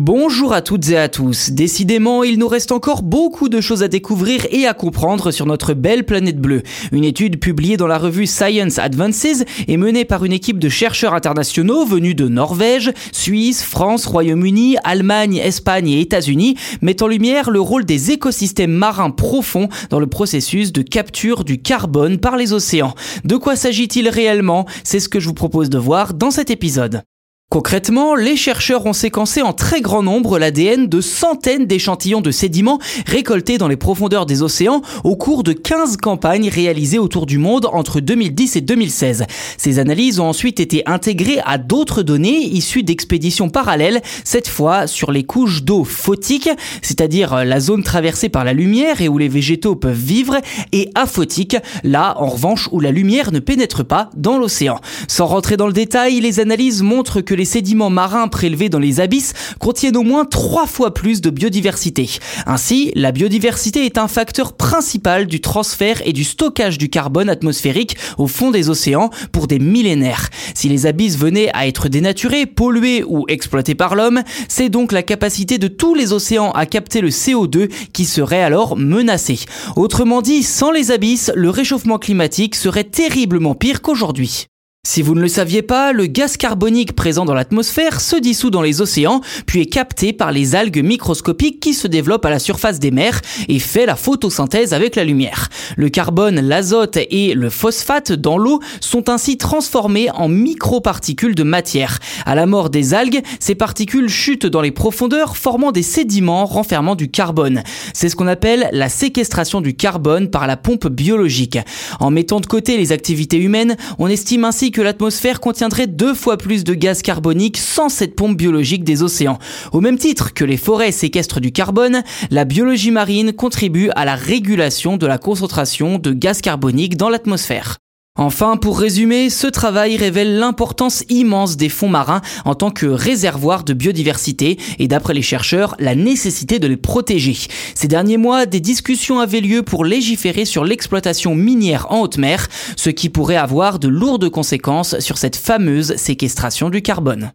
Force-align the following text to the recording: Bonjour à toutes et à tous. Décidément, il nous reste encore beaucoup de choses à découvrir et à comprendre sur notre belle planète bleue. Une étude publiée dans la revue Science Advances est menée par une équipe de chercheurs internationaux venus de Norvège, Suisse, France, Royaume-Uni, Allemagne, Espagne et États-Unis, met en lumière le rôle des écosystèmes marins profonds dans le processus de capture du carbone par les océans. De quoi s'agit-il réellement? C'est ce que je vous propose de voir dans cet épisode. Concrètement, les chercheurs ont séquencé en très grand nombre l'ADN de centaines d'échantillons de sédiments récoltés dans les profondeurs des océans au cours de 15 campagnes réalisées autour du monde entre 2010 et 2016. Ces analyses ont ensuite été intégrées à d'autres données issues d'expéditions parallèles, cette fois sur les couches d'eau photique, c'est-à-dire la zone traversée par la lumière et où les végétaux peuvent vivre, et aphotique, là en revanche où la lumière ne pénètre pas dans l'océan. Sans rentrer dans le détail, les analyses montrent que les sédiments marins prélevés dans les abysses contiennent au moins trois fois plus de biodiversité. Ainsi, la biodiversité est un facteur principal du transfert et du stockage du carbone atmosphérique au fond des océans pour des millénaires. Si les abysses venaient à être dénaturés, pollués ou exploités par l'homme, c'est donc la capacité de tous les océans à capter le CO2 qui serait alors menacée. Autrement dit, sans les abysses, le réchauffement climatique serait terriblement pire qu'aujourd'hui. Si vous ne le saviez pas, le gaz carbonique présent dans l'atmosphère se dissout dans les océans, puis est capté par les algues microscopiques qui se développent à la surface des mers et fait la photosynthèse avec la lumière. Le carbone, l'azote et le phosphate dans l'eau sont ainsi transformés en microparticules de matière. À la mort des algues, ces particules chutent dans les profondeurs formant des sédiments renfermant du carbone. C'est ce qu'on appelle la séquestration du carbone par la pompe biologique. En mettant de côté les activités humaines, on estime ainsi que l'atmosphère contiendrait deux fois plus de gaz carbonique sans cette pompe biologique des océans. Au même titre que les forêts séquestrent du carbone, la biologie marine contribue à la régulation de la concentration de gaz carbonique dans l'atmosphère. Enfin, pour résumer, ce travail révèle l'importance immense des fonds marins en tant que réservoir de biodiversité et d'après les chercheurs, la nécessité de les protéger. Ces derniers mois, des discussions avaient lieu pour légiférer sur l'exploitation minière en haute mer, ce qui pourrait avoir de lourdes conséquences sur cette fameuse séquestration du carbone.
Bonjour 0.00 0.52
à 0.52 0.62
toutes 0.62 0.90
et 0.90 0.96
à 0.96 1.08
tous. 1.08 1.50
Décidément, 1.50 2.22
il 2.22 2.38
nous 2.38 2.46
reste 2.46 2.70
encore 2.70 3.02
beaucoup 3.02 3.48
de 3.48 3.60
choses 3.60 3.82
à 3.82 3.88
découvrir 3.88 4.46
et 4.52 4.64
à 4.64 4.72
comprendre 4.72 5.32
sur 5.32 5.44
notre 5.44 5.74
belle 5.74 6.04
planète 6.04 6.38
bleue. 6.40 6.62
Une 6.92 7.02
étude 7.02 7.40
publiée 7.40 7.76
dans 7.76 7.88
la 7.88 7.98
revue 7.98 8.28
Science 8.28 8.78
Advances 8.78 9.42
est 9.66 9.76
menée 9.76 10.04
par 10.04 10.24
une 10.24 10.32
équipe 10.32 10.60
de 10.60 10.68
chercheurs 10.68 11.14
internationaux 11.14 11.84
venus 11.84 12.14
de 12.14 12.28
Norvège, 12.28 12.92
Suisse, 13.10 13.64
France, 13.64 14.06
Royaume-Uni, 14.06 14.76
Allemagne, 14.84 15.38
Espagne 15.38 15.88
et 15.88 16.00
États-Unis, 16.00 16.54
met 16.80 17.02
en 17.02 17.08
lumière 17.08 17.50
le 17.50 17.60
rôle 17.60 17.84
des 17.84 18.12
écosystèmes 18.12 18.70
marins 18.70 19.10
profonds 19.10 19.68
dans 19.90 19.98
le 19.98 20.06
processus 20.06 20.72
de 20.72 20.82
capture 20.82 21.42
du 21.42 21.60
carbone 21.60 22.18
par 22.18 22.36
les 22.36 22.52
océans. 22.52 22.94
De 23.24 23.34
quoi 23.34 23.56
s'agit-il 23.56 24.08
réellement? 24.08 24.64
C'est 24.84 25.00
ce 25.00 25.08
que 25.08 25.18
je 25.18 25.26
vous 25.26 25.34
propose 25.34 25.70
de 25.70 25.78
voir 25.78 26.14
dans 26.14 26.30
cet 26.30 26.52
épisode. 26.52 27.02
Concrètement, 27.50 28.14
les 28.14 28.36
chercheurs 28.36 28.84
ont 28.84 28.92
séquencé 28.92 29.40
en 29.40 29.54
très 29.54 29.80
grand 29.80 30.02
nombre 30.02 30.38
l'ADN 30.38 30.86
de 30.86 31.00
centaines 31.00 31.64
d'échantillons 31.64 32.20
de 32.20 32.30
sédiments 32.30 32.78
récoltés 33.06 33.56
dans 33.56 33.68
les 33.68 33.78
profondeurs 33.78 34.26
des 34.26 34.42
océans 34.42 34.82
au 35.02 35.16
cours 35.16 35.44
de 35.44 35.54
15 35.54 35.96
campagnes 35.96 36.50
réalisées 36.50 36.98
autour 36.98 37.24
du 37.24 37.38
monde 37.38 37.66
entre 37.72 38.00
2010 38.00 38.56
et 38.56 38.60
2016. 38.60 39.24
Ces 39.56 39.78
analyses 39.78 40.20
ont 40.20 40.28
ensuite 40.28 40.60
été 40.60 40.82
intégrées 40.84 41.40
à 41.46 41.56
d'autres 41.56 42.02
données 42.02 42.38
issues 42.38 42.82
d'expéditions 42.82 43.48
parallèles, 43.48 44.02
cette 44.24 44.48
fois 44.48 44.86
sur 44.86 45.10
les 45.10 45.24
couches 45.24 45.62
d'eau 45.62 45.84
photique, 45.84 46.50
c'est-à-dire 46.82 47.46
la 47.46 47.60
zone 47.60 47.82
traversée 47.82 48.28
par 48.28 48.44
la 48.44 48.52
lumière 48.52 49.00
et 49.00 49.08
où 49.08 49.16
les 49.16 49.28
végétaux 49.28 49.74
peuvent 49.74 49.96
vivre, 49.96 50.36
et 50.72 50.90
aphotique, 50.94 51.56
là 51.82 52.12
en 52.18 52.26
revanche 52.26 52.68
où 52.72 52.80
la 52.80 52.90
lumière 52.90 53.32
ne 53.32 53.38
pénètre 53.38 53.86
pas 53.86 54.10
dans 54.14 54.36
l'océan. 54.36 54.78
Sans 55.08 55.24
rentrer 55.24 55.56
dans 55.56 55.66
le 55.66 55.72
détail, 55.72 56.20
les 56.20 56.40
analyses 56.40 56.82
montrent 56.82 57.22
que 57.22 57.37
les 57.38 57.44
sédiments 57.44 57.88
marins 57.88 58.28
prélevés 58.28 58.68
dans 58.68 58.80
les 58.80 59.00
abysses 59.00 59.32
contiennent 59.60 59.96
au 59.96 60.02
moins 60.02 60.24
trois 60.24 60.66
fois 60.66 60.92
plus 60.92 61.20
de 61.20 61.30
biodiversité. 61.30 62.10
Ainsi, 62.46 62.90
la 62.94 63.12
biodiversité 63.12 63.86
est 63.86 63.96
un 63.96 64.08
facteur 64.08 64.54
principal 64.54 65.26
du 65.26 65.40
transfert 65.40 66.02
et 66.04 66.12
du 66.12 66.24
stockage 66.24 66.78
du 66.78 66.90
carbone 66.90 67.30
atmosphérique 67.30 67.96
au 68.18 68.26
fond 68.26 68.50
des 68.50 68.68
océans 68.68 69.10
pour 69.32 69.46
des 69.46 69.60
millénaires. 69.60 70.28
Si 70.54 70.68
les 70.68 70.86
abysses 70.86 71.16
venaient 71.16 71.50
à 71.54 71.68
être 71.68 71.88
dénaturés, 71.88 72.44
pollués 72.44 73.04
ou 73.06 73.24
exploités 73.28 73.76
par 73.76 73.94
l'homme, 73.94 74.22
c'est 74.48 74.68
donc 74.68 74.90
la 74.90 75.04
capacité 75.04 75.58
de 75.58 75.68
tous 75.68 75.94
les 75.94 76.12
océans 76.12 76.50
à 76.50 76.66
capter 76.66 77.00
le 77.00 77.10
CO2 77.10 77.70
qui 77.92 78.04
serait 78.04 78.42
alors 78.42 78.76
menacée. 78.76 79.38
Autrement 79.76 80.22
dit, 80.22 80.42
sans 80.42 80.72
les 80.72 80.90
abysses, 80.90 81.30
le 81.36 81.50
réchauffement 81.50 81.98
climatique 81.98 82.56
serait 82.56 82.84
terriblement 82.84 83.54
pire 83.54 83.80
qu'aujourd'hui. 83.80 84.48
Si 84.90 85.02
vous 85.02 85.14
ne 85.14 85.20
le 85.20 85.28
saviez 85.28 85.60
pas, 85.60 85.92
le 85.92 86.06
gaz 86.06 86.38
carbonique 86.38 86.96
présent 86.96 87.26
dans 87.26 87.34
l'atmosphère 87.34 88.00
se 88.00 88.16
dissout 88.16 88.48
dans 88.48 88.62
les 88.62 88.80
océans, 88.80 89.20
puis 89.44 89.60
est 89.60 89.66
capté 89.66 90.14
par 90.14 90.32
les 90.32 90.54
algues 90.54 90.82
microscopiques 90.82 91.60
qui 91.60 91.74
se 91.74 91.86
développent 91.86 92.24
à 92.24 92.30
la 92.30 92.38
surface 92.38 92.78
des 92.78 92.90
mers 92.90 93.20
et 93.48 93.58
fait 93.58 93.84
la 93.84 93.96
photosynthèse 93.96 94.72
avec 94.72 94.96
la 94.96 95.04
lumière. 95.04 95.50
Le 95.76 95.90
carbone, 95.90 96.40
l'azote 96.40 96.96
et 96.96 97.34
le 97.34 97.50
phosphate 97.50 98.12
dans 98.12 98.38
l'eau 98.38 98.60
sont 98.80 99.10
ainsi 99.10 99.36
transformés 99.36 100.10
en 100.12 100.30
microparticules 100.30 101.34
de 101.34 101.42
matière. 101.42 101.98
À 102.24 102.34
la 102.34 102.46
mort 102.46 102.70
des 102.70 102.94
algues, 102.94 103.20
ces 103.40 103.54
particules 103.54 104.08
chutent 104.08 104.46
dans 104.46 104.62
les 104.62 104.70
profondeurs 104.70 105.36
formant 105.36 105.70
des 105.70 105.82
sédiments 105.82 106.46
renfermant 106.46 106.94
du 106.94 107.10
carbone. 107.10 107.62
C'est 107.92 108.08
ce 108.08 108.16
qu'on 108.16 108.26
appelle 108.26 108.70
la 108.72 108.88
séquestration 108.88 109.60
du 109.60 109.76
carbone 109.76 110.30
par 110.30 110.46
la 110.46 110.56
pompe 110.56 110.88
biologique. 110.88 111.58
En 112.00 112.10
mettant 112.10 112.40
de 112.40 112.46
côté 112.46 112.78
les 112.78 112.90
activités 112.90 113.36
humaines, 113.36 113.76
on 113.98 114.08
estime 114.08 114.46
ainsi 114.46 114.70
que 114.70 114.77
l'atmosphère 114.82 115.40
contiendrait 115.40 115.86
deux 115.86 116.14
fois 116.14 116.36
plus 116.36 116.64
de 116.64 116.74
gaz 116.74 117.02
carbonique 117.02 117.56
sans 117.56 117.88
cette 117.88 118.14
pompe 118.16 118.36
biologique 118.36 118.84
des 118.84 119.02
océans. 119.02 119.38
Au 119.72 119.80
même 119.80 119.98
titre 119.98 120.34
que 120.34 120.44
les 120.44 120.56
forêts 120.56 120.92
séquestrent 120.92 121.40
du 121.40 121.52
carbone, 121.52 122.02
la 122.30 122.44
biologie 122.44 122.90
marine 122.90 123.32
contribue 123.32 123.90
à 123.96 124.04
la 124.04 124.14
régulation 124.14 124.96
de 124.96 125.06
la 125.06 125.18
concentration 125.18 125.98
de 125.98 126.12
gaz 126.12 126.40
carbonique 126.40 126.96
dans 126.96 127.08
l'atmosphère. 127.08 127.78
Enfin, 128.20 128.56
pour 128.56 128.80
résumer, 128.80 129.30
ce 129.30 129.46
travail 129.46 129.96
révèle 129.96 130.38
l'importance 130.38 131.04
immense 131.08 131.56
des 131.56 131.68
fonds 131.68 131.88
marins 131.88 132.20
en 132.44 132.56
tant 132.56 132.72
que 132.72 132.86
réservoir 132.86 133.62
de 133.62 133.74
biodiversité 133.74 134.58
et 134.80 134.88
d'après 134.88 135.14
les 135.14 135.22
chercheurs, 135.22 135.76
la 135.78 135.94
nécessité 135.94 136.58
de 136.58 136.66
les 136.66 136.76
protéger. 136.76 137.36
Ces 137.76 137.86
derniers 137.86 138.16
mois, 138.16 138.44
des 138.44 138.58
discussions 138.58 139.20
avaient 139.20 139.40
lieu 139.40 139.62
pour 139.62 139.84
légiférer 139.84 140.44
sur 140.44 140.64
l'exploitation 140.64 141.36
minière 141.36 141.92
en 141.92 142.00
haute 142.00 142.18
mer, 142.18 142.48
ce 142.74 142.90
qui 142.90 143.08
pourrait 143.08 143.36
avoir 143.36 143.78
de 143.78 143.86
lourdes 143.86 144.28
conséquences 144.30 144.98
sur 144.98 145.16
cette 145.16 145.36
fameuse 145.36 145.94
séquestration 145.94 146.70
du 146.70 146.82
carbone. 146.82 147.30